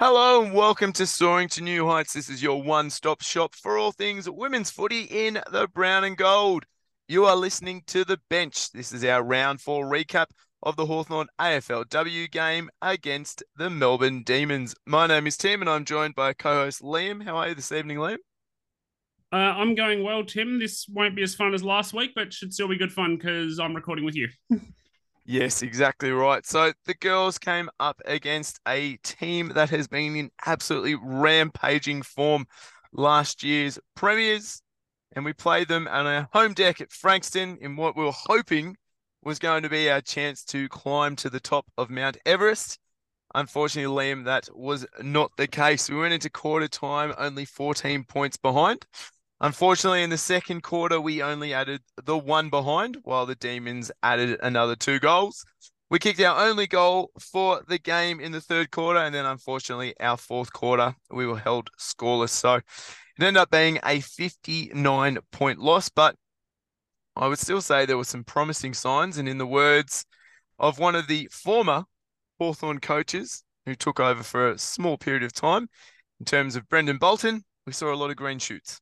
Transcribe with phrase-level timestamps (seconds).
[0.00, 2.12] Hello and welcome to Soaring to New Heights.
[2.12, 6.16] This is your one stop shop for all things women's footy in the brown and
[6.16, 6.66] gold.
[7.08, 8.70] You are listening to The Bench.
[8.70, 10.26] This is our round four recap
[10.62, 14.72] of the Hawthorn AFLW game against the Melbourne Demons.
[14.86, 17.24] My name is Tim and I'm joined by co host Liam.
[17.24, 18.18] How are you this evening, Liam?
[19.32, 20.60] Uh, I'm going well, Tim.
[20.60, 23.58] This won't be as fun as last week, but should still be good fun because
[23.58, 24.28] I'm recording with you.
[25.30, 26.46] Yes, exactly right.
[26.46, 32.46] So the girls came up against a team that has been in absolutely rampaging form
[32.94, 34.62] last year's premiers,
[35.12, 38.74] and we played them on our home deck at Frankston in what we were hoping
[39.22, 42.78] was going to be our chance to climb to the top of Mount Everest.
[43.34, 45.90] Unfortunately, Liam, that was not the case.
[45.90, 48.86] We went into quarter time only 14 points behind.
[49.40, 54.38] Unfortunately, in the second quarter, we only added the one behind, while the Demons added
[54.42, 55.44] another two goals.
[55.90, 59.94] We kicked our only goal for the game in the third quarter, and then unfortunately,
[60.00, 62.30] our fourth quarter, we were held scoreless.
[62.30, 62.64] So it
[63.20, 66.16] ended up being a 59 point loss, but
[67.14, 69.18] I would still say there were some promising signs.
[69.18, 70.04] And in the words
[70.58, 71.84] of one of the former
[72.38, 75.68] Hawthorn coaches who took over for a small period of time,
[76.18, 78.80] in terms of Brendon Bolton, we saw a lot of green shoots.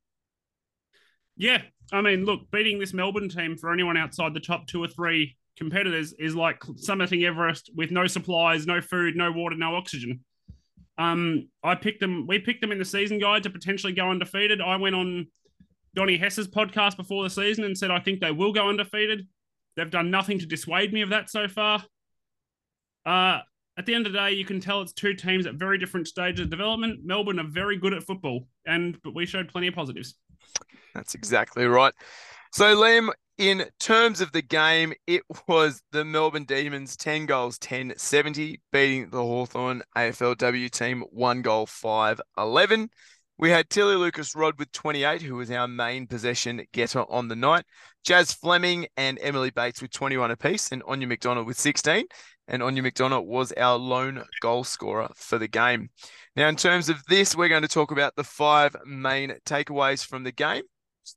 [1.37, 4.89] Yeah, I mean, look, beating this Melbourne team for anyone outside the top two or
[4.89, 10.21] three competitors is like summiting Everest with no supplies, no food, no water, no oxygen.
[10.99, 12.27] Um, I picked them.
[12.27, 14.61] We picked them in the season guide to potentially go undefeated.
[14.61, 15.27] I went on
[15.95, 19.27] Donny Hess's podcast before the season and said I think they will go undefeated.
[19.77, 21.85] They've done nothing to dissuade me of that so far.
[23.05, 23.41] Uh,
[23.79, 26.09] at the end of the day, you can tell it's two teams at very different
[26.09, 27.01] stages of development.
[27.05, 30.15] Melbourne are very good at football, and but we showed plenty of positives.
[30.95, 31.93] That's exactly right.
[32.53, 37.93] So, Liam, in terms of the game, it was the Melbourne Demons 10 goals, 10
[37.97, 42.89] 70, beating the Hawthorn AFLW team 1 goal, 5 11.
[43.39, 47.67] We had Tilly Lucas-Rodd with 28, who was our main possession getter on the night.
[48.03, 52.07] Jazz Fleming and Emily Bates with 21 apiece, and Aine McDonagh with 16.
[52.49, 55.91] And Aine McDonagh was our lone goal scorer for the game.
[56.37, 60.23] Now, in terms of this, we're going to talk about the five main takeaways from
[60.23, 60.63] the game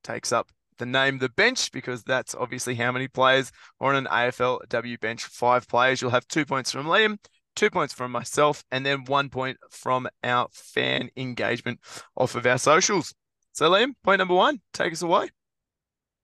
[0.04, 4.08] takes up the name the bench because that's obviously how many players are on an
[4.12, 5.26] AFLW bench.
[5.26, 6.02] Five players.
[6.02, 7.18] You'll have two points from Liam,
[7.56, 11.80] two points from myself, and then one point from our fan engagement
[12.16, 13.14] off of our socials.
[13.52, 15.30] So, Liam, point number one, take us away.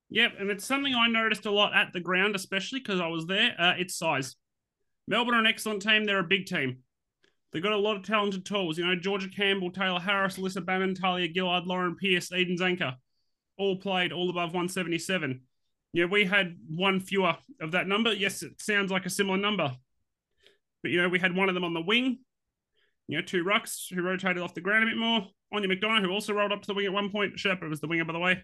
[0.09, 3.25] Yep, and it's something I noticed a lot at the ground, especially because I was
[3.25, 3.55] there.
[3.59, 4.35] Uh, it's size.
[5.07, 6.05] Melbourne are an excellent team.
[6.05, 6.79] They're a big team.
[7.51, 8.77] They've got a lot of talented tools.
[8.77, 12.95] You know, Georgia Campbell, Tayla Harris, Alyssa Bannan, Tahlia Gillard, Lauren Pearce, Eden Zanker
[13.57, 15.41] all played all above 177.
[15.93, 18.11] Yeah, we had one fewer of that number.
[18.13, 19.73] Yes, it sounds like a similar number.
[20.81, 22.19] But, you know, we had one of them on the wing,
[23.07, 25.27] you know, two rucks who rotated off the ground a bit more.
[25.53, 27.37] Aine McDonagh, who also rolled up to the wing at one point.
[27.37, 28.43] Sherpa was the winger, by the way.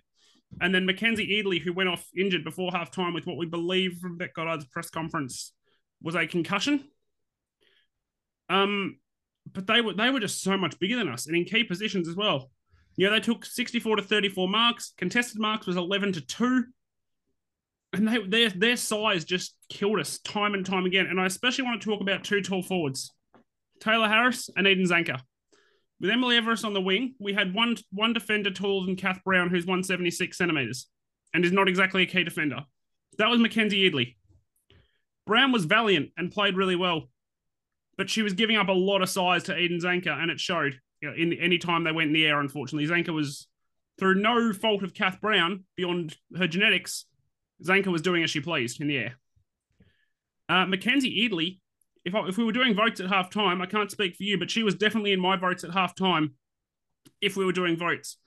[0.61, 3.97] And then Mackenzie Eardley, who went off injured before half time with what we believe
[3.99, 5.53] from Bec Goddard's press conference
[6.01, 6.83] was a concussion.
[8.49, 8.97] Um,
[9.51, 12.07] but they were they were just so much bigger than us and in key positions
[12.07, 12.51] as well.
[12.97, 14.93] You know, they took 64 to 34 marks.
[14.97, 16.63] Contested marks was 11 to 2.
[17.93, 21.07] And they, their, their size just killed us time and time again.
[21.07, 23.13] And I especially want to talk about two tall forwards
[23.79, 25.19] Tayla Harris and Eden Zanker.
[25.99, 29.49] With Emily Everist on the wing, we had one, one defender taller than Kath Brown,
[29.49, 30.87] who's 176 centimetres
[31.33, 32.65] and is not exactly a key defender.
[33.17, 34.17] That was Mackenzie Eardley.
[35.31, 37.03] Brown was valiant and played really well,
[37.97, 40.77] but she was giving up a lot of size to Eden Zanker, and it showed
[40.99, 43.47] you know, in any time they went in the air, unfortunately, Zanker was
[43.97, 47.05] through no fault of Kath Brown beyond her genetics.
[47.65, 49.15] Zanker was doing as she pleased in the air.
[50.49, 51.61] Uh, Mackenzie Eardley,
[52.03, 54.37] if I, if we were doing votes at half time, I can't speak for you,
[54.37, 56.33] but she was definitely in my votes at half time
[57.21, 58.17] if we were doing votes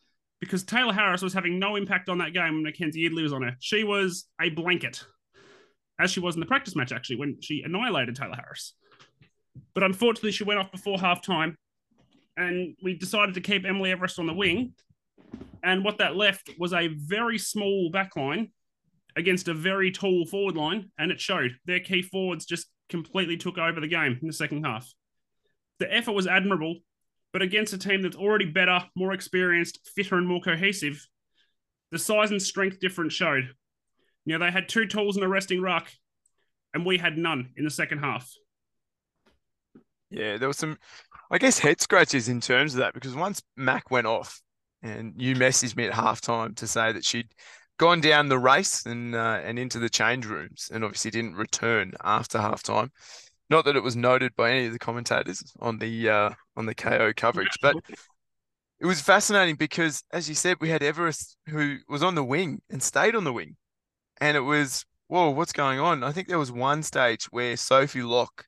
[0.41, 3.43] because Tayla Harris was having no impact on that game when Mackenzie Eardley was on
[3.43, 3.57] her.
[3.61, 5.05] She was a blanket,
[5.99, 8.75] as she was in the practice match, actually, when she annihilated Tayla Harris.
[9.75, 11.57] But unfortunately, she went off before half time
[12.37, 14.75] and we decided to keep Emily Everist on the wing.
[15.63, 18.51] And what that left was a very small back line
[19.17, 21.57] against a very tall forward line, and it showed.
[21.65, 24.93] Their key forwards just completely took over the game in the second half.
[25.79, 26.81] The effort was admirable,
[27.33, 31.07] but against a team that's already better, more experienced, fitter, and more cohesive,
[31.91, 33.51] the size and strength difference showed.
[34.25, 35.89] You know, they had two tools and a resting ruck,
[36.73, 38.31] and we had none in the second half.
[40.11, 40.79] Yeah, there was some
[41.31, 44.41] I guess head scratches in terms of that because once Mac went off
[44.83, 47.29] and you messaged me at halftime to say that she'd
[47.79, 51.93] gone down the race and uh, and into the change rooms and obviously didn't return
[52.03, 52.91] after halftime.
[53.51, 56.75] Not that it was noted by any of the commentators on the uh, on the
[56.75, 57.77] Kayo coverage, but
[58.81, 62.61] it was fascinating because, as you said, we had Everist who was on the wing
[62.71, 63.57] and stayed on the wing,
[64.21, 66.03] and it was whoa, what's going on?
[66.03, 68.47] I think there was one stage where Sophie Locke,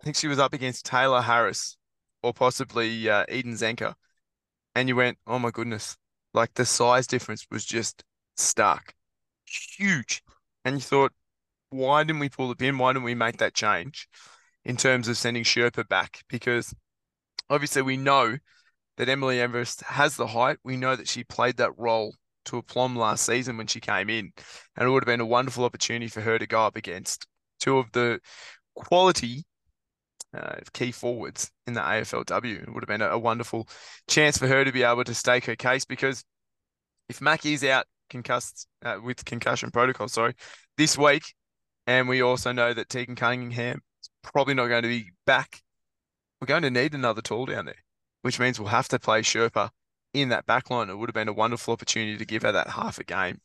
[0.00, 1.76] I think she was up against Tayla Harris
[2.22, 3.94] or possibly uh, Eden Zanker,
[4.74, 5.96] and you went, oh my goodness,
[6.34, 8.02] like the size difference was just
[8.36, 8.94] stark,
[9.46, 10.22] huge,
[10.64, 11.12] and you thought,
[11.70, 12.78] why didn't we pull the pin?
[12.78, 14.08] Why didn't we make that change
[14.64, 16.22] in terms of sending Sherpa back?
[16.28, 16.74] Because
[17.48, 18.38] obviously we know
[18.96, 20.58] that Emily Everist has the height.
[20.64, 22.14] We know that she played that role
[22.46, 24.32] to aplomb last season when she came in,
[24.76, 27.26] and it would have been a wonderful opportunity for her to go up against
[27.60, 28.20] two of the
[28.74, 29.44] quality
[30.36, 32.62] uh, key forwards in the AFLW.
[32.62, 33.68] It would have been a, a, wonderful
[34.08, 36.24] chance for her to be able to stake her case because
[37.08, 40.34] if Mackie is out concussed uh, with concussion protocol, sorry,
[40.78, 41.34] this week,
[41.86, 45.60] and we also know that Tegan Cunningham is probably not going to be back,
[46.40, 47.84] we're going to need another tall down there,
[48.22, 49.70] which means we'll have to play Sherpa
[50.14, 50.88] in that backline.
[50.88, 53.40] It would have been a wonderful opportunity to give her that half a game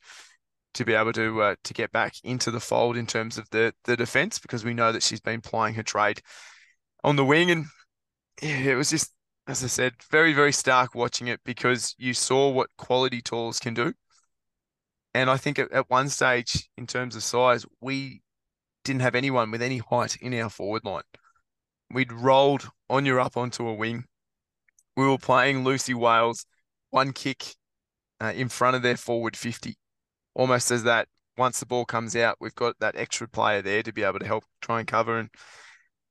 [0.74, 3.74] to be able to uh, to get back into the fold in terms of the
[3.86, 6.22] the defense because we know that she's been plying her trade
[7.04, 7.52] on the wing.
[7.52, 7.66] And
[8.42, 9.12] it was just
[9.48, 13.74] as I said very very stark watching it because you saw what quality talls can
[13.74, 13.94] do.
[15.14, 18.22] And I think at, at one stage in terms of size we
[18.84, 21.04] didn't have anyone with any height in our forward line.
[21.92, 24.06] We'd rolled on your up onto a wing.
[24.96, 26.46] We were playing Lucy Wales
[26.90, 27.56] one kick
[28.22, 29.76] uh, in front of their forward 50,
[30.34, 31.08] almost as that
[31.38, 34.26] once the ball comes out, we've got that extra player there to be able to
[34.26, 35.30] help try and cover and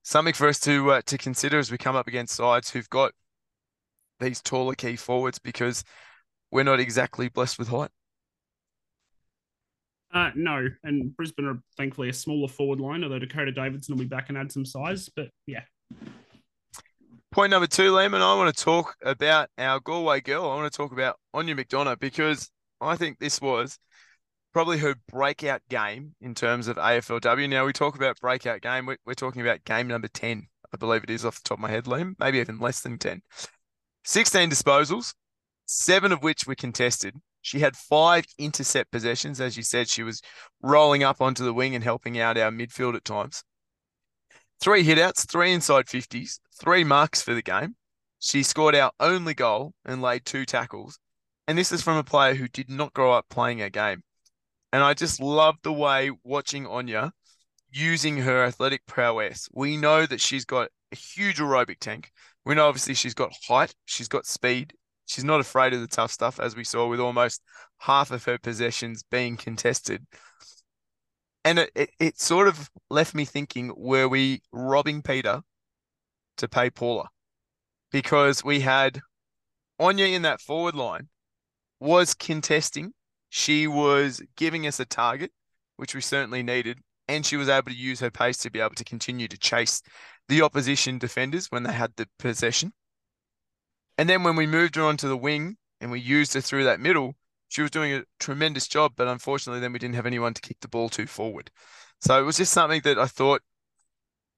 [0.02, 3.12] something for us to uh, to consider as we come up against sides who've got
[4.20, 5.82] these taller key forwards because
[6.50, 7.90] we're not exactly blessed with height.
[10.14, 14.08] Uh, no, and Brisbane are thankfully a smaller forward line, although Dakota Davidson will be
[14.08, 15.11] back and add some size.
[15.14, 15.62] But yeah,
[17.36, 20.50] Point number two, Lehman, I want to talk about our Galway girl.
[20.50, 22.50] I want to talk about Aine McDonagh because
[22.80, 23.78] I think this was
[24.54, 27.46] probably her breakout game in terms of AFLW.
[27.50, 28.86] Now, we talk about breakout game.
[28.86, 31.68] We're, talking about game number 10, I believe it is off the top of my
[31.68, 33.20] head, Liam, maybe even less than 10.
[34.04, 35.12] 16 disposals,
[35.66, 37.16] seven of which were contested.
[37.42, 39.42] She had five intercept possessions.
[39.42, 40.22] As you said, she was
[40.62, 43.44] rolling up onto the wing and helping out our midfield at times.
[44.61, 47.76] Three hitouts, three inside 50s, three marks for the game.
[48.19, 50.99] She scored our only goal and laid two tackles.
[51.47, 54.03] And this is from a player who did not grow up playing a game.
[54.73, 57.12] And I just love the way watching Aine
[57.70, 59.49] using her athletic prowess.
[59.53, 62.11] We know that she's got a huge aerobic tank.
[62.44, 64.73] We know obviously she's got height, she's got speed.
[65.06, 67.41] She's not afraid of the tough stuff, as we saw with almost
[67.79, 70.05] half of her possessions being contested.
[71.46, 75.43] And it, it, it sort of left me thinking, were we robbing Peter
[76.38, 77.08] to pay Paula?
[77.93, 79.00] Because we had
[79.81, 81.08] Aine in that forward line
[81.78, 82.94] was contesting.
[83.28, 85.31] She was giving us a target,
[85.76, 86.81] which we certainly needed.
[87.06, 89.82] And she was able to use her pace to be able to continue to chase
[90.28, 92.72] the opposition defenders when they had the possession.
[93.96, 96.81] And then when we moved her onto the wing and we used her through that
[96.81, 97.14] middle,
[97.56, 100.58] she was doing a tremendous job, but unfortunately, then we didn't have anyone to kick
[100.60, 101.51] the ball to forward.
[102.03, 103.41] So it was just something that I thought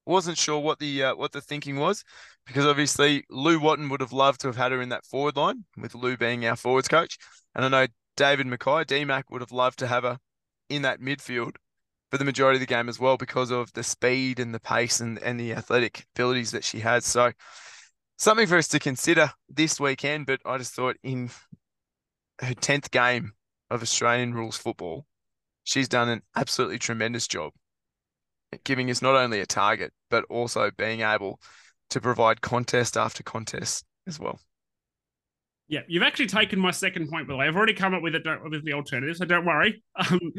[0.06, 2.04] wasn't sure what the uh, what the thinking was,
[2.46, 5.64] because obviously Lou Wotton would have loved to have had her in that forward line
[5.76, 7.18] with Lou being our forwards coach,
[7.56, 10.18] and I know David Mackay, DMAC would have loved to have her
[10.68, 11.56] in that midfield
[12.12, 15.00] for the majority of the game as well because of the speed and the pace
[15.00, 17.04] and, and the athletic abilities that she has.
[17.04, 17.32] So
[18.16, 20.26] something for us to consider this weekend.
[20.26, 21.30] But I just thought in
[22.40, 23.32] her 10th game
[23.70, 25.06] of Australian rules football,
[25.64, 27.52] she's done an absolutely tremendous job
[28.64, 31.40] giving us not only a target, but also being able
[31.90, 34.40] to provide contest after contest as well.
[35.68, 37.46] Yeah, you've actually taken my second point, way.
[37.46, 39.82] I've already come up with it don't with the alternative, so don't worry.
[39.96, 40.32] Um,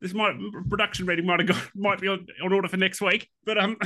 [0.00, 0.34] this might
[0.70, 3.76] production meeting might have got might be on, on order for next week, but um,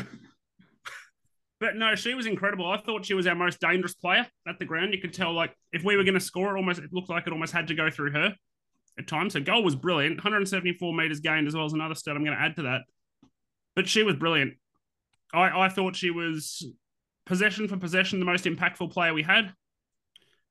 [1.64, 2.70] but no, she was incredible.
[2.70, 4.92] I thought she was our most dangerous player at the ground.
[4.92, 7.26] You could tell, like, if we were going to score, it almost it looked like
[7.26, 8.34] it almost had to go through her
[8.98, 9.32] at times.
[9.32, 12.16] Her goal was brilliant, 174 meters gained as well as another stat.
[12.16, 12.82] I'm going to add to that,
[13.74, 14.54] but she was brilliant.
[15.32, 16.70] I I thought she was
[17.24, 19.54] possession for possession the most impactful player we had.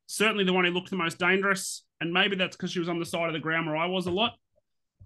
[0.07, 2.97] Certainly the one who looked the most dangerous, and maybe that's because she was on
[2.97, 4.33] the side of the ground where I was a lot.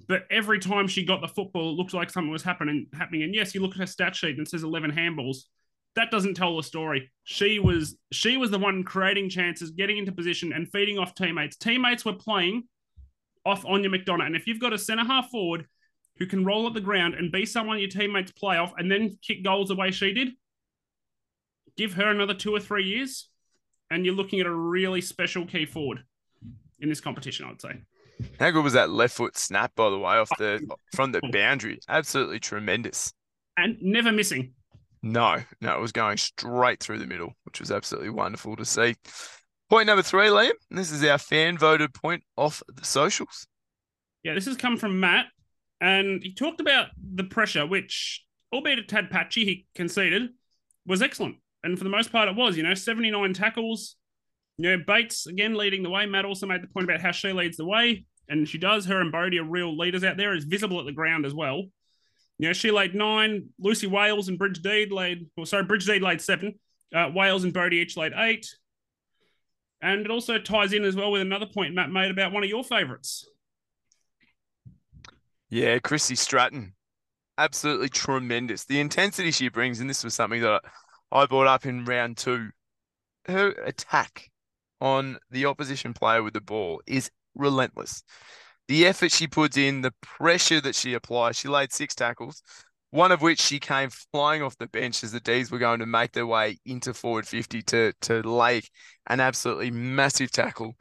[0.08, 2.88] But every time she got the football, it looked like something was happening.
[2.94, 5.40] Happening, and yes, you look at her stat sheet and it says 11 handballs
[5.98, 7.12] that doesn't tell the story.
[7.24, 11.58] She was she was the one creating chances, getting into position, and feeding off teammates.
[11.58, 12.64] Teammates were playing
[13.46, 15.66] off Aine McDonagh, and if you've got a centre half forward
[16.18, 19.18] who can roll at the ground and be someone your teammates play off and then
[19.22, 20.30] kick goals the way she did,
[21.78, 23.30] give her another two or three years,
[23.90, 26.04] and you're looking at a really special key forward
[26.80, 27.82] in this competition, I'd say.
[28.40, 31.80] How good was that left foot snap, by the way, off the from the boundary?
[31.90, 33.14] Absolutely tremendous.
[33.58, 34.54] And never missing.
[35.04, 38.96] No, no, it was going straight through the middle, which was absolutely wonderful to see.
[39.70, 40.52] Point number three, Liam.
[40.72, 43.48] This is our fan voted point off the socials.
[44.24, 45.26] Yeah, this has come from Matt,
[45.82, 48.24] and he talked about the pressure, which,
[48.54, 50.30] albeit a tad patchy, he conceded,
[50.86, 51.36] was excellent.
[51.64, 52.56] And for the most part, it was.
[52.56, 53.96] You know, 79 tackles,
[54.58, 56.06] you know, Bates again leading the way.
[56.06, 58.86] Matt also made the point about how she leads the way, and she does.
[58.86, 60.34] Her and Bodey are real leaders out there.
[60.34, 61.64] It's visible at the ground as well.
[62.40, 63.50] You know, she laid nine.
[63.60, 66.60] Lucy Wales and Bridge Deed laid, well, sorry, Bridge Deed laid seven.
[66.96, 68.48] Uh, Wales and Bodey each laid eight.
[69.82, 72.50] And it also ties in as well with another point Matt made about one of
[72.50, 73.28] your favourites.
[75.50, 76.74] Yeah, Chrissy Stratton.
[77.38, 78.66] Absolutely tremendous.
[78.66, 80.64] The intensity she brings, and this was something that
[81.12, 82.50] I brought up in round two.
[83.26, 84.30] Her attack
[84.82, 88.04] on the opposition player with the ball is relentless.
[88.68, 91.38] The effort she puts in, the pressure that she applies.
[91.38, 92.42] She laid six tackles,
[92.92, 95.86] one of which she came flying off the bench as the D's were going to
[95.86, 98.62] make their way into forward 50 to, to lay
[99.08, 100.76] an absolutely massive tackle.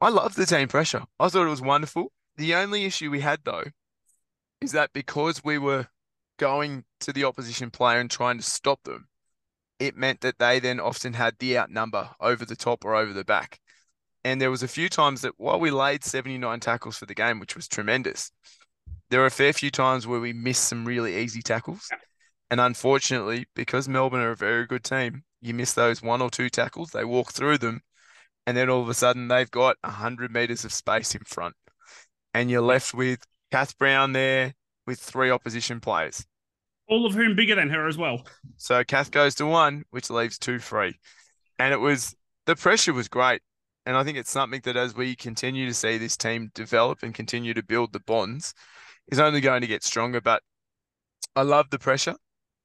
[0.00, 1.04] I love the team pressure.
[1.18, 2.12] I thought it was wonderful.
[2.36, 3.64] The only issue we had, though,
[4.60, 5.86] is that because we were
[6.38, 9.08] going to the opposition player and trying to stop them,
[9.78, 13.24] it meant that they then often had the outnumber over the top or over the
[13.24, 13.60] back.
[14.28, 17.40] And there was a few times that while we laid 79 tackles for the game,
[17.40, 18.30] which was tremendous,
[19.08, 21.88] there were a fair few times where we missed some really easy tackles.
[22.50, 26.50] And unfortunately, because Melbourne are a very good team, you miss those one or two
[26.50, 27.80] tackles, they walk through them,
[28.46, 31.54] and then all of a sudden they've got 100 meters of space in front.
[32.34, 34.52] And you're left with Kath Brown there
[34.86, 36.26] with three opposition players
[36.90, 38.22] all of whom bigger than her as well.
[38.56, 40.98] So Kath goes to one, which leaves two free.
[41.58, 42.14] And it was
[42.46, 43.42] the pressure was great.
[43.88, 47.14] And I think it's something that as we continue to see this team develop and
[47.14, 48.52] continue to build the bonds,
[49.10, 50.20] is only going to get stronger.
[50.20, 50.42] But
[51.34, 52.14] I love the pressure.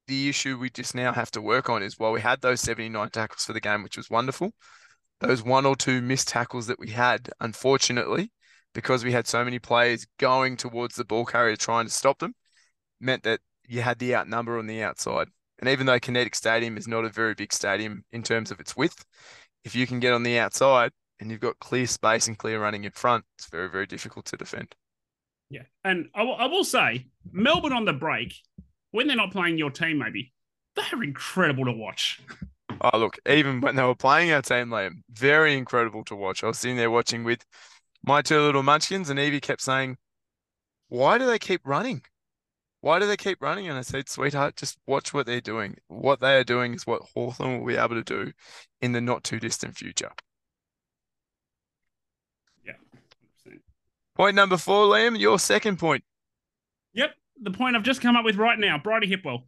[0.06, 3.08] The issue we just now have to work on is while we had those 79
[3.08, 4.52] tackles for the game, which was wonderful,
[5.20, 8.30] those one or two missed tackles that we had, unfortunately,
[8.74, 12.34] because we had so many players going towards the ball carrier trying to stop them,
[13.00, 15.28] meant that you had the outnumber on the outside.
[15.58, 18.76] And even though Kinetic Stadium is not a very big stadium in terms of its
[18.76, 19.06] width,
[19.64, 22.84] if you can get on the outside and you've got clear space and clear running
[22.84, 24.74] in front, it's very, very difficult to defend.
[25.50, 25.62] Yeah.
[25.84, 28.34] And I, w- I will say, Melbourne on the break,
[28.90, 30.32] when they're not playing your team, maybe,
[30.76, 32.20] they're incredible to watch.
[32.80, 36.42] Oh, look, even when they were playing our team, Liam, very incredible to watch.
[36.42, 37.44] I was sitting there watching with
[38.04, 39.96] my two little munchkins, and Evie kept saying,
[40.88, 42.02] Why do they keep running?
[42.84, 43.66] why do they keep running?
[43.66, 45.78] And I said, sweetheart, just watch what they're doing.
[45.88, 48.30] What they are doing is what Hawthorn will be able to do
[48.82, 50.10] in the not too distant future.
[52.62, 52.74] Yeah.
[53.48, 53.60] 100%.
[54.14, 56.04] Point number four, Liam, your second point.
[56.92, 57.10] Yep.
[57.42, 59.42] The point I've just come up with right now, Bridie Hipwell.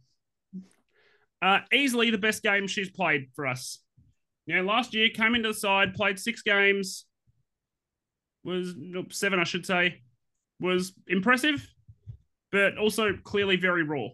[1.41, 3.79] Uh, easily the best game she's played for us.
[4.45, 7.05] You know, last year came into the side, played six games,
[8.43, 10.01] was nope, seven, I should say,
[10.59, 11.65] was impressive
[12.51, 14.07] but also clearly very raw.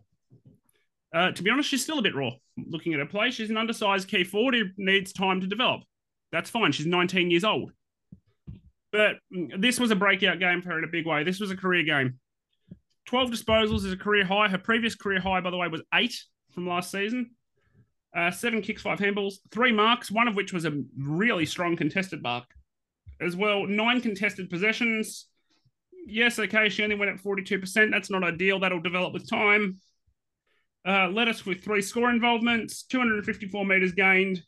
[1.14, 2.32] Uh, to be honest, she's still a bit raw.
[2.58, 5.82] Looking at her play, she's an undersized key forward who needs time to develop.
[6.32, 6.72] That's fine.
[6.72, 7.72] She's 19 years old.
[8.94, 9.16] But
[9.58, 11.24] this was a breakout game for her in a big way.
[11.24, 12.20] This was a career game.
[13.08, 14.48] 12 disposals is a career high.
[14.48, 16.16] Her previous career high, by the way, was eight
[16.54, 17.32] from last season.
[18.16, 22.22] Uh, seven kicks, five handballs, three marks, one of which was a really strong contested
[22.22, 22.46] mark
[23.20, 23.66] as well.
[23.66, 25.26] Nine contested possessions,
[26.06, 27.92] yes, okay, she only went at 42%.
[27.92, 28.60] That's not ideal.
[28.60, 29.80] That'll develop with time.
[30.88, 34.44] Uh, led us with three score involvements, 254 meters gained.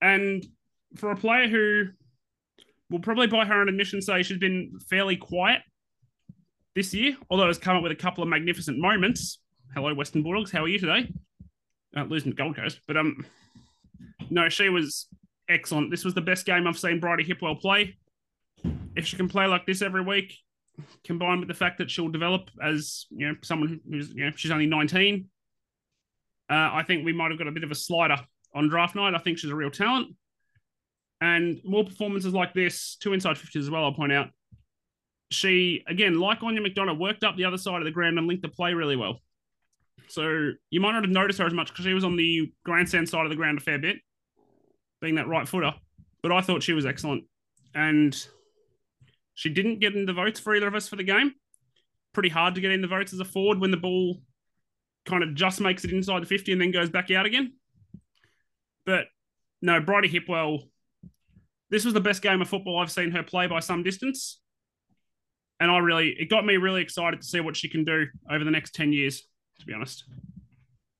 [0.00, 0.44] And
[0.96, 1.84] for a player who
[2.90, 5.62] will probably by her own admission say she's been fairly quiet
[6.74, 9.40] this year, although has come up with a couple of magnificent moments.
[9.74, 10.50] Hello, Western Bulldogs.
[10.50, 11.12] How are you today?
[11.96, 12.80] Uh, losing to Gold Coast.
[12.86, 13.24] But um,
[14.30, 15.08] no, she was
[15.48, 15.90] excellent.
[15.90, 17.96] This was the best game I've seen Bridie Hipwell play
[18.96, 20.36] if she can play like this every week,
[21.04, 24.50] combined with the fact that she'll develop as you know someone who's you know she's
[24.50, 25.26] only 19,
[26.50, 28.16] uh, I think we might have got a bit of a slider
[28.54, 29.14] on draft night.
[29.14, 30.14] I think she's a real talent,
[31.20, 33.84] and more performances like this, two inside 50s as well.
[33.84, 34.28] I'll point out.
[35.30, 38.42] She again, like Aine McDonagh, worked up the other side of the ground and linked
[38.42, 39.20] the play really well.
[40.08, 43.08] So you might not have noticed her as much because she was on the grandstand
[43.08, 43.96] side of the ground a fair bit,
[45.00, 45.74] being that right footer.
[46.22, 47.24] But I thought she was excellent.
[47.74, 48.16] And
[49.34, 51.34] she didn't get in the votes for either of us for the game.
[52.12, 54.20] pretty hard to get in the votes as a forward when the ball
[55.06, 57.52] kind of just makes it inside the 50 and then goes back out again.
[58.84, 59.04] But
[59.62, 60.62] no, Bridie Hipwell,
[61.70, 64.40] this was the best game of football I've seen her play by some distance.
[65.60, 68.44] And I really, it got me really excited to see what she can do over
[68.44, 69.22] the next 10 years,
[69.58, 70.04] to be honest.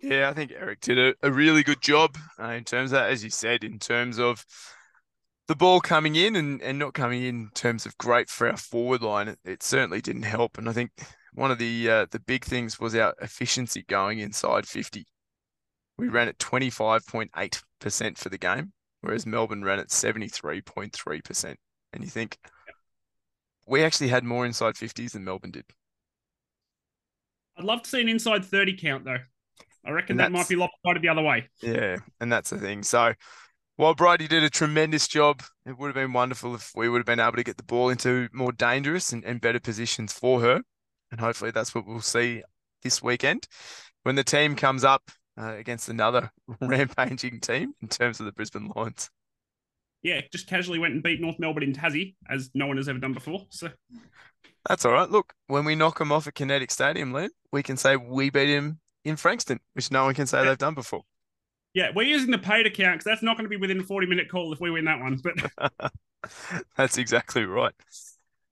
[0.00, 3.24] Yeah, I think Eric did a, a really good job uh, in terms of, as
[3.24, 4.44] you said, in terms of
[5.48, 8.56] the ball coming in and, and not coming in, in terms of great for our
[8.56, 9.28] forward line.
[9.28, 10.58] It, it certainly didn't help.
[10.58, 10.90] And I think
[11.34, 15.06] one of the uh, the big things was our efficiency going inside 50.
[15.96, 21.54] We ran at 25.8% for the game, whereas Melbourne ran at 73.3%.
[21.92, 22.38] And you think
[23.66, 25.64] we actually had more inside 50s than Melbourne did.
[27.56, 29.18] I'd love to see an inside 30 count, though.
[29.84, 31.48] I reckon that might be lopsided the other way.
[31.62, 32.82] Yeah, and that's the thing.
[32.82, 33.14] So
[33.76, 37.06] while Bridie did a tremendous job, it would have been wonderful if we would have
[37.06, 40.62] been able to get the ball into more dangerous and, and better positions for her.
[41.10, 42.42] And hopefully that's what we'll see
[42.82, 43.46] this weekend
[44.02, 46.30] when the team comes up uh, against another
[46.60, 49.10] rampaging team in terms of the Brisbane Lions.
[50.02, 52.98] Yeah, just casually went and beat North Melbourne in Tassie, as no one has ever
[52.98, 53.46] done before.
[53.50, 53.70] So
[54.68, 55.10] that's all right.
[55.10, 58.48] Look, when we knock them off at Kinetic Stadium, Len, we can say we beat
[58.48, 60.44] him in Frankston, which no one can say yeah.
[60.44, 61.02] they've done before.
[61.74, 64.06] Yeah, we're using the paid account because that's not going to be within a 40
[64.06, 65.20] minute call if we win that one.
[65.22, 65.92] But
[66.76, 67.74] that's exactly right.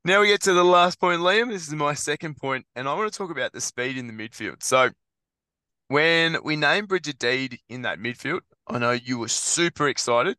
[0.05, 1.51] Now we get to the last point, Liam.
[1.51, 4.13] This is my second point, and I want to talk about the speed in the
[4.13, 4.63] midfield.
[4.63, 4.91] So,
[5.89, 10.37] when we named Bridget Deed in that midfield, I know you were super excited.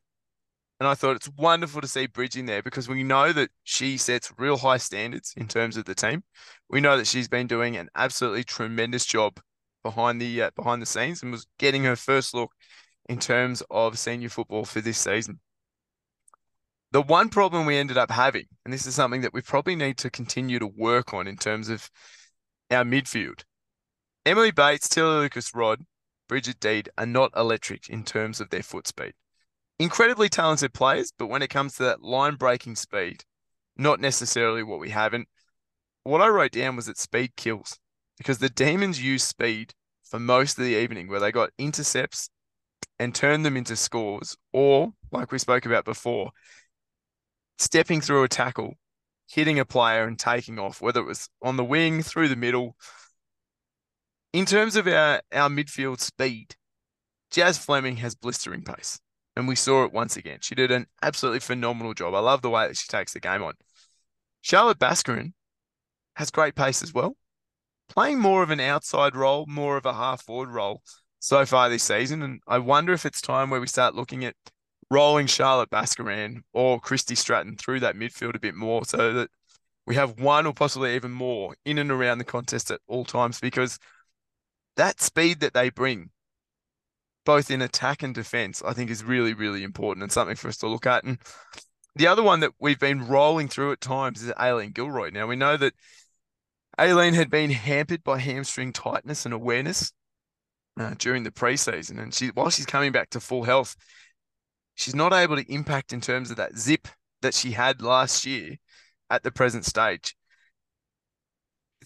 [0.79, 3.97] And I thought it's wonderful to see Bridge in there because we know that she
[3.97, 6.23] sets real high standards in terms of the team.
[6.69, 9.39] We know that she's been doing an absolutely tremendous job
[9.83, 12.51] behind the uh, behind the scenes and was getting her first look
[13.09, 15.39] in terms of senior football for this season.
[16.91, 19.97] The one problem we ended up having, and this is something that we probably need
[19.99, 21.89] to continue to work on in terms of
[22.69, 23.43] our midfield.
[24.27, 25.85] Emily Bates, Taylor Lucas-Rodd,
[26.27, 29.13] Bridget Deed are not electric in terms of their foot speed.
[29.79, 33.23] Incredibly talented players, but when it comes to that line breaking speed,
[33.77, 35.13] not necessarily what we have.
[35.13, 35.27] And
[36.03, 37.79] what I wrote down was that speed kills
[38.17, 42.29] because the Demons used speed for most of the evening where they got intercepts
[42.99, 46.31] and turned them into scores, or like we spoke about before,
[47.59, 48.73] stepping through a tackle,
[49.31, 52.75] hitting a player and taking off, whether it was on the wing, through the middle.
[54.38, 56.58] In terms of our, our midfield speed,
[57.32, 59.00] Jazz Fleming has blistering pace.
[59.36, 60.38] And we saw it once again.
[60.41, 62.13] She did an absolutely phenomenal job.
[62.13, 63.54] I love the way that she takes the game on.
[64.41, 65.34] Charlotte Baskaran
[66.17, 67.17] has great pace as well,
[67.89, 70.84] playing more of an outside role, more of a half forward role
[71.17, 72.21] so far this season.
[72.21, 74.36] And I wonder if it's time where we start looking at
[74.91, 79.32] rolling Charlotte Baskaran or Kristy Stratton through that midfield a bit more so that
[79.88, 83.39] we have one or possibly even more in and around the contest at all times
[83.39, 83.80] because
[84.77, 86.09] that speed that they bring,
[87.25, 90.57] both in attack and defense, I think is really, really important and something for us
[90.57, 91.03] to look at.
[91.03, 91.19] And
[91.95, 95.09] the other one that we've been rolling through at times is Aileen Gilroy.
[95.09, 95.73] Now we know that
[96.79, 99.91] Aileen had been hampered by hamstring tightness and awareness
[100.79, 103.75] uh, during the preseason, and she while she's coming back to full health,
[104.75, 106.87] she's not able to impact in terms of that zip
[107.21, 108.57] that she had last year
[109.09, 110.15] at the present stage.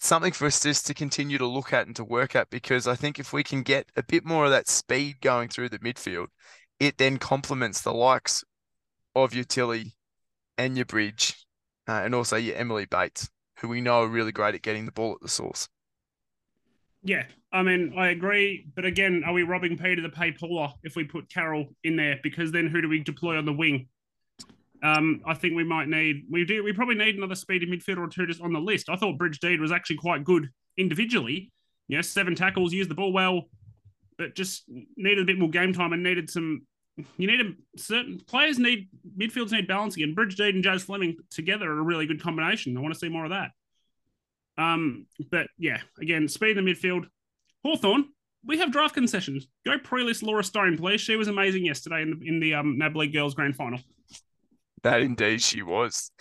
[0.02, 2.88] It's something for us just to continue to look at and to work at because
[2.88, 5.78] I think if we can get a bit more of that speed going through the
[5.78, 6.26] midfield,
[6.80, 8.44] it then complements the likes
[9.16, 9.94] of your Tilly
[10.58, 11.46] and your Bridge
[11.88, 14.92] uh, and also your Emily Bates, who we know are really great at getting the
[14.92, 15.70] ball at the source.
[17.04, 18.66] Yeah, I mean, I agree.
[18.76, 22.20] But again, are we robbing Peter to pay Paula if we put Carol in there?
[22.24, 23.88] Because then who do we deploy on the wing?
[24.84, 28.08] Um, I think we might need we do we probably need another speedy midfielder or
[28.08, 28.90] two just on the list.
[28.90, 31.52] I thought Bridge Deed was actually quite good individually.
[31.88, 33.44] You know, seven tackles, used the ball well,
[34.18, 34.64] but just
[34.98, 36.66] needed a bit more game time and needed some.
[37.18, 41.18] You need a certain players need midfields need balancing, and Bridge Deed and Jazz Fleming
[41.30, 42.76] together are a really good combination.
[42.76, 43.52] I want to see more of that.
[44.58, 47.06] Um, but yeah, again, speed in the midfield.
[47.64, 48.06] Hawthorn,
[48.46, 49.48] we have draft concessions.
[49.66, 51.02] Go pre-list Laura Stone, please.
[51.02, 53.80] She was amazing yesterday in the in the um, NAB League Girls Grand Final.
[54.84, 56.12] That indeed she was.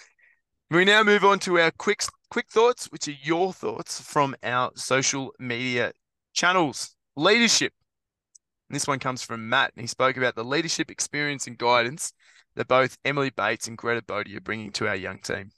[0.70, 4.70] We now move on to our quick quick thoughts, which are your thoughts from our
[4.76, 5.92] social media
[6.32, 6.94] channels.
[7.16, 7.72] Leadership.
[8.68, 12.12] And this one comes from Matt, and he spoke about the leadership experience and guidance
[12.54, 15.50] that both Emily Bates and Greta Bodey are bringing to our young team.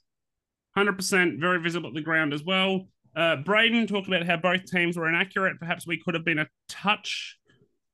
[0.75, 2.87] 100% very visible at the ground as well.
[3.15, 5.59] Uh, Braden talked about how both teams were inaccurate.
[5.59, 7.37] Perhaps we could have been a touch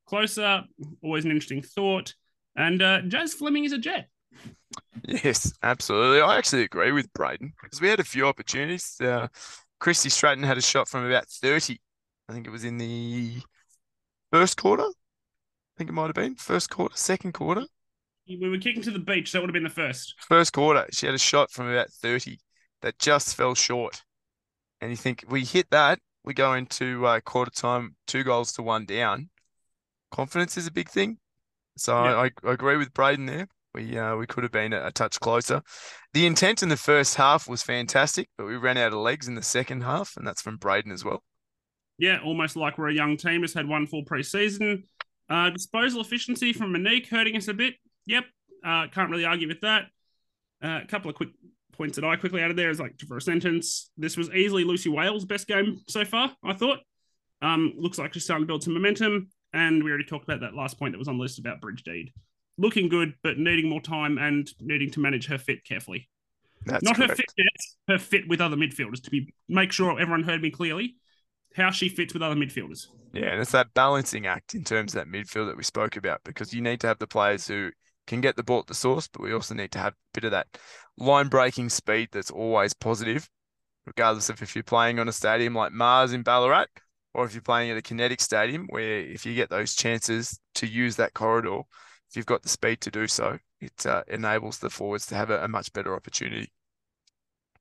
[0.06, 0.62] closer.
[1.02, 2.14] Always an interesting thought.
[2.56, 4.08] And uh, Jazz Fleming is a jet.
[5.04, 6.20] Yes, absolutely.
[6.20, 8.96] I actually agree with Braden because we had a few opportunities.
[9.00, 9.28] Uh,
[9.80, 11.80] Kristy Stratton had a shot from about 30.
[12.28, 13.38] I think it was in the
[14.30, 14.84] first quarter.
[14.84, 17.64] I think it might have been first quarter, second quarter.
[18.28, 20.14] We were kicking to the beach, so that would have been the first.
[20.28, 22.38] First quarter, she had a shot from about 30
[22.82, 24.02] that just fell short.
[24.80, 28.62] And you think we hit that, we go into uh, quarter time, two goals to
[28.62, 29.30] one down.
[30.12, 31.18] Confidence is a big thing.
[31.76, 32.16] So Yeah.
[32.16, 33.48] I, I agree with Braden there.
[33.74, 35.62] We uh, we could have been a, a touch closer.
[36.12, 39.34] The intent in the first half was fantastic, but we ran out of legs in
[39.34, 41.22] the second half, and that's from Braden as well.
[41.98, 43.42] Yeah, almost like we're a young team.
[43.42, 44.84] Just had one full preseason.
[45.28, 47.74] Uh, disposal efficiency from Monique hurting us a bit.
[48.06, 48.24] Yep,
[48.64, 49.84] uh, can't really argue with that.
[50.62, 51.28] Uh, a couple of quick
[51.72, 53.90] points that I quickly added there is like for a sentence.
[53.96, 56.34] This was easily Lucy Wales' best game so far.
[56.44, 56.78] I thought.
[57.42, 60.54] Um, looks like she's starting to build some momentum, and we already talked about that
[60.54, 62.12] last point that was on the list about Bridge Deed.
[62.60, 66.10] Looking good, but needing more time and needing to manage her fit carefully.
[66.66, 67.22] That's Not her correct.
[67.36, 69.02] fitness, her fit with other midfielders.
[69.04, 70.96] To be make sure everyone heard me clearly,
[71.56, 72.86] how she fits with other midfielders.
[73.14, 76.20] Yeah, and it's that balancing act in terms of that midfield that we spoke about
[76.22, 77.70] because you need to have the players who
[78.06, 80.24] can get the ball at the source, but we also need to have a bit
[80.24, 80.46] of that
[80.98, 83.28] line breaking speed that's always positive,
[83.86, 86.66] regardless of if you're playing on a stadium like Mars in Ballarat
[87.14, 90.66] or if you're playing at a kinetic stadium where if you get those chances to
[90.66, 91.60] use that corridor,
[92.10, 95.30] if you've got the speed to do so, it uh, enables the forwards to have
[95.30, 96.50] a, a much better opportunity.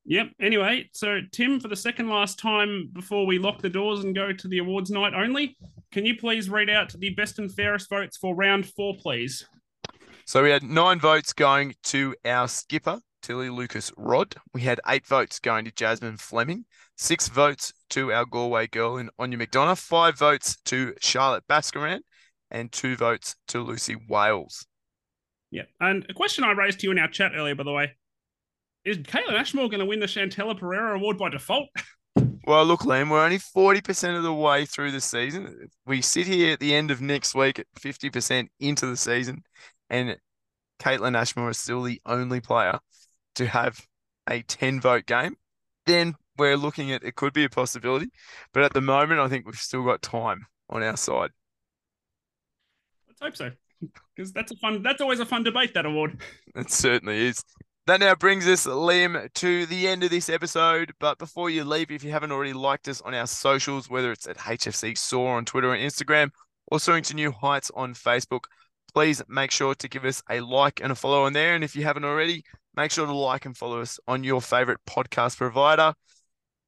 [0.05, 0.31] Yep.
[0.41, 4.33] Anyway, so Tim, for the second last time before we lock the doors and go
[4.33, 5.55] to the awards night only,
[5.91, 9.45] can you please read out the best and fairest votes for round four, please?
[10.25, 14.35] So we had nine votes going to our skipper, Tilly Lucas-Rodd.
[14.53, 16.65] We had eight votes going to Jasmine Fleming,
[16.97, 21.99] six votes to our Galway girl in Aine McDonagh, five votes to Charlotte Baskaran,
[22.51, 24.65] and two votes to Lucy Wales.
[25.51, 25.63] Yeah.
[25.79, 27.93] And a question I raised to you in our chat earlier, by the way,
[28.85, 31.69] is Kaitlyn Ashmore going to win the Chantella Perera Award by default?
[32.45, 35.69] Well, look, Liam, we're only 40% of the way through the season.
[35.85, 39.43] We sit here at the end of next week at 50% into the season,
[39.87, 40.17] and
[40.79, 42.79] Kaitlyn Ashmore is still the only player
[43.35, 43.79] to have
[44.27, 45.35] a 10 vote game.
[45.85, 48.07] Then we're looking at it could be a possibility.
[48.53, 51.29] But at the moment, I think we've still got time on our side.
[53.21, 53.51] Hope so.
[54.15, 56.21] Because that's a fun that's always a fun debate, that award.
[56.55, 57.43] It certainly is.
[57.87, 60.93] That now brings us, Liam, to the end of this episode.
[60.99, 64.27] But before you leave, if you haven't already liked us on our socials, whether it's
[64.27, 66.29] at HFC Soar on Twitter and Instagram
[66.67, 68.43] or Soaring to New Heights on Facebook,
[68.93, 71.55] please make sure to give us a like and a follow on there.
[71.55, 72.43] And if you haven't already,
[72.75, 75.93] make sure to like and follow us on your favorite podcast provider.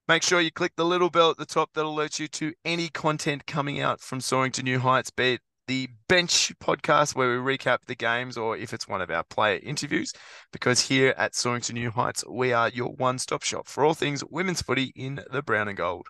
[0.07, 2.89] Make sure you click the little bell at the top that alerts you to any
[2.89, 7.55] content coming out from Soaring to New Heights, be it the bench podcast where we
[7.55, 10.11] recap the games or if it's one of our player interviews.
[10.51, 13.93] Because here at Soaring to New Heights, we are your one stop shop for all
[13.93, 16.07] things women's footy in the brown and gold.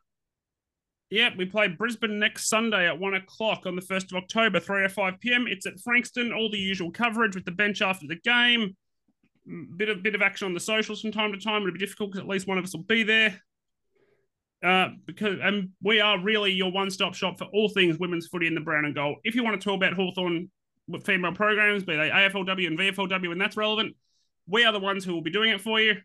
[1.11, 4.83] Yeah, we play Brisbane next Sunday at one o'clock on the first of October, three
[4.83, 5.45] o five PM.
[5.45, 6.33] It's at Frankston.
[6.33, 8.75] All the usual coverage with the bench after the game.
[9.47, 11.61] Mm, Bit of bit of action on the socials from time to time.
[11.61, 13.39] It'll be difficult because at least one of us will be there.
[14.63, 18.53] Uh, because and we are really your one-stop shop for all things women's footy in
[18.53, 19.17] the brown and gold.
[19.23, 20.51] If you want to talk about Hawthorn
[21.03, 23.95] female programs, be they AFLW and VFLW, and that's relevant,
[24.47, 25.95] we are the ones who will be doing it for you.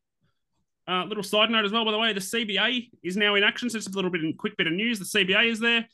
[0.88, 3.68] Uh, little side note as well, by the way, the CBA is now in action.
[3.68, 4.98] So just a little bit, quick bit of news.
[4.98, 5.86] The CBA is there.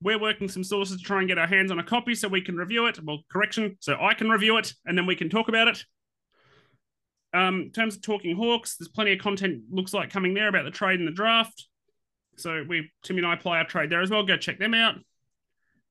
[0.00, 2.40] We're working some sources to try and get our hands on a copy so we
[2.40, 3.02] can review it.
[3.02, 5.84] Well, correction, so I can review it and then we can talk about it.
[7.34, 10.64] Um, in terms of talking Hawks, there's plenty of content looks like coming there about
[10.64, 11.67] the trade and the draft.
[12.38, 14.24] So we, Timmy and I play our trade there as well.
[14.24, 14.96] Go check them out.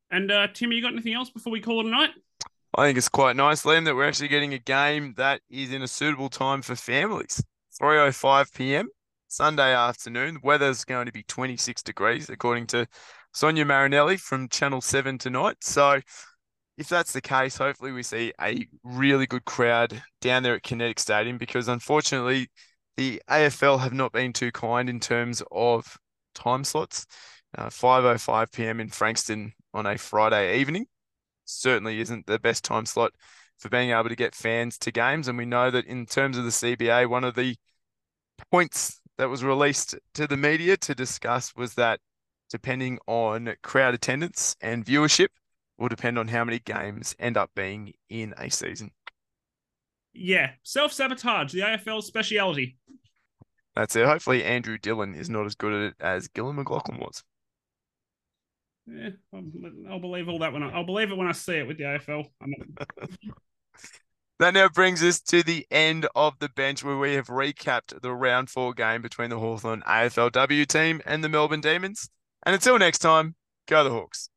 [0.10, 2.12] And uh, Timmy, you got anything else before we call it a night?
[2.76, 5.82] I think it's quite nice, Liam, that we're actually getting a game that is in
[5.82, 7.44] a suitable time for families.
[7.82, 8.90] 3.05 p.m.
[9.28, 10.36] Sunday afternoon.
[10.36, 12.88] The weather's going to be 26 degrees, according to
[13.34, 15.58] Sonia Marinelli from Channel 7 tonight.
[15.62, 16.00] So
[16.78, 21.00] if that's the case, hopefully we see a really good crowd down there at Kinetic
[21.00, 22.50] Stadium because unfortunately
[22.96, 25.98] the AFL have not been too kind in terms of
[26.38, 27.06] time slots.
[27.58, 28.80] Uh, 5.05 p.m.
[28.80, 30.86] in Frankston on a Friday evening
[31.46, 33.14] certainly isn't the best time slot
[33.58, 35.28] for being able to get fans to games.
[35.28, 37.56] And we know that in terms of the CBA, one of the
[38.52, 42.00] points that was released to the media to discuss was that
[42.50, 45.30] depending on crowd attendance and viewership
[45.78, 48.92] will depend on how many games end up being in a season.
[50.14, 52.78] Yeah, self sabotage, the AFL speciality.
[53.78, 54.08] That's it.
[54.08, 57.24] Hopefully, Andrew Dillon is not as good at it as Gillon McLachlan was.
[58.88, 59.44] Yeah, I'll,
[59.92, 61.84] I'll believe all that when I, I'll believe it when I see it with the
[61.84, 62.26] AFL.
[64.40, 68.14] That now brings us to the end of the bench where we have recapped the
[68.14, 72.08] round four game between the Hawthorn AFLW team and the Melbourne Demons.
[72.46, 73.34] And until next time,
[73.68, 74.30] go the Hawks.